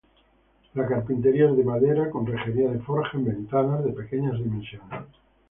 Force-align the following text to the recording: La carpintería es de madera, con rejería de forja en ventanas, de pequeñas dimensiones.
La 0.73 0.87
carpintería 0.87 1.47
es 1.47 1.55
de 1.55 1.63
madera, 1.63 2.09
con 2.09 2.25
rejería 2.25 2.71
de 2.71 2.79
forja 2.79 3.19
en 3.19 3.23
ventanas, 3.25 3.83
de 3.85 3.91
pequeñas 3.93 4.33
dimensiones. 4.39 5.03